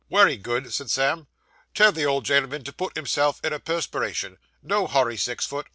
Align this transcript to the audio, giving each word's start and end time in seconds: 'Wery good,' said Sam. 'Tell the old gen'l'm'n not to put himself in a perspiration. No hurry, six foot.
'Wery 0.09 0.35
good,' 0.35 0.73
said 0.73 0.89
Sam. 0.89 1.27
'Tell 1.75 1.91
the 1.91 2.07
old 2.07 2.25
gen'l'm'n 2.25 2.49
not 2.49 2.65
to 2.65 2.73
put 2.73 2.95
himself 2.95 3.39
in 3.45 3.53
a 3.53 3.59
perspiration. 3.59 4.39
No 4.63 4.87
hurry, 4.87 5.15
six 5.15 5.45
foot. 5.45 5.67